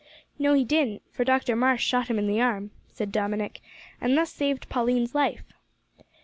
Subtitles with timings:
[0.39, 3.61] "No, he didn't; for Dr Marsh shot him in the arm," said Dominick,
[4.01, 5.53] "and thus saved Pauline's life."